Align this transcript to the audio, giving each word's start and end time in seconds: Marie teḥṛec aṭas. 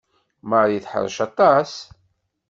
Marie 0.49 0.81
teḥṛec 0.83 1.17
aṭas. 1.27 1.71